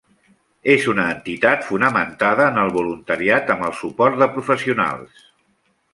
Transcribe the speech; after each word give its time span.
És 0.75 0.85
una 0.93 1.03
entitat 1.15 1.67
fonamentada 1.67 2.47
en 2.53 2.57
el 2.63 2.73
voluntariat 2.79 3.53
amb 3.57 3.69
el 3.69 3.77
suport 3.85 4.19
de 4.23 4.33
professionals. 4.39 5.25